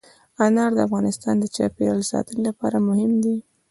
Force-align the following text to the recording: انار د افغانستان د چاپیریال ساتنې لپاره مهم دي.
انار 0.45 0.71
د 0.75 0.79
افغانستان 0.87 1.35
د 1.39 1.45
چاپیریال 1.55 1.99
ساتنې 2.11 2.41
لپاره 2.49 2.77
مهم 2.89 3.11
دي. 3.23 3.35